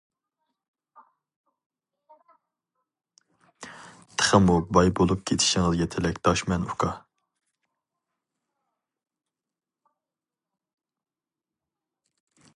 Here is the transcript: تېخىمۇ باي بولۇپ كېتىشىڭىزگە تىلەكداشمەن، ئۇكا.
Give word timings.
تېخىمۇ 4.21 4.55
باي 4.77 4.89
بولۇپ 5.01 5.21
كېتىشىڭىزگە 5.31 5.87
تىلەكداشمەن، 5.97 6.67
ئۇكا. 6.71 6.91